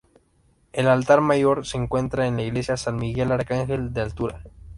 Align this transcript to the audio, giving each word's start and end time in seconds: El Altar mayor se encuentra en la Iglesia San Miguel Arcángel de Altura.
El 0.73 0.87
Altar 0.87 1.21
mayor 1.21 1.63
se 1.63 1.77
encuentra 1.77 2.25
en 2.25 2.35
la 2.37 2.41
Iglesia 2.41 2.75
San 2.75 2.95
Miguel 2.95 3.31
Arcángel 3.31 3.93
de 3.93 4.01
Altura. 4.01 4.41